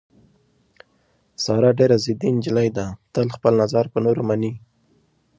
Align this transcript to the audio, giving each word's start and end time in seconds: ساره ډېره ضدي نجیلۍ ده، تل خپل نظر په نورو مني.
ساره 1.43 1.69
ډېره 1.79 1.97
ضدي 2.03 2.29
نجیلۍ 2.37 2.69
ده، 2.77 2.85
تل 3.13 3.27
خپل 3.35 3.53
نظر 3.61 3.85
په 3.93 3.97
نورو 4.05 4.21
مني. 4.29 4.51